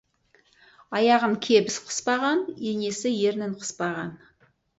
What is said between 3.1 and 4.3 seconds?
ернін қыспаған.